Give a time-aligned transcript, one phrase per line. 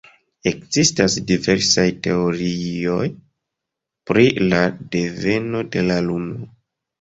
[0.51, 3.03] Ekzistas diversaj teorioj
[4.13, 4.63] pri la
[4.97, 6.43] deveno de la Luno.